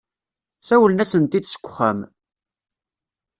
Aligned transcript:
Sawlen-asent-d 0.67 1.39
seg 1.47 1.63
wexxam. 1.65 1.99